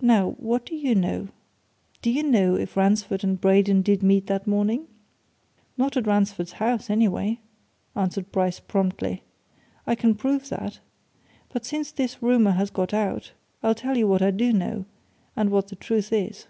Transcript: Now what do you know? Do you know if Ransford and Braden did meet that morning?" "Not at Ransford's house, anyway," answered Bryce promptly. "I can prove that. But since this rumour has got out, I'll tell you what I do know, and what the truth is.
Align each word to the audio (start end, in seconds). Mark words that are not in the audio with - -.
Now 0.00 0.36
what 0.38 0.64
do 0.64 0.76
you 0.76 0.94
know? 0.94 1.26
Do 2.00 2.08
you 2.12 2.22
know 2.22 2.54
if 2.54 2.76
Ransford 2.76 3.24
and 3.24 3.40
Braden 3.40 3.82
did 3.82 4.00
meet 4.00 4.28
that 4.28 4.46
morning?" 4.46 4.86
"Not 5.76 5.96
at 5.96 6.06
Ransford's 6.06 6.52
house, 6.62 6.88
anyway," 6.88 7.40
answered 7.96 8.30
Bryce 8.30 8.60
promptly. 8.60 9.24
"I 9.84 9.96
can 9.96 10.14
prove 10.14 10.50
that. 10.50 10.78
But 11.52 11.66
since 11.66 11.90
this 11.90 12.22
rumour 12.22 12.52
has 12.52 12.70
got 12.70 12.94
out, 12.94 13.32
I'll 13.60 13.74
tell 13.74 13.96
you 13.98 14.06
what 14.06 14.22
I 14.22 14.30
do 14.30 14.52
know, 14.52 14.84
and 15.34 15.50
what 15.50 15.66
the 15.66 15.74
truth 15.74 16.12
is. 16.12 16.46